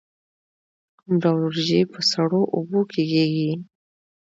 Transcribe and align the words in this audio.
کوم 0.97 1.13
ډول 1.21 1.37
وریجې 1.43 1.81
په 1.91 1.99
سړو 2.11 2.41
اوبو 2.55 2.79
کې 2.91 3.01
کیږي؟ 3.11 3.51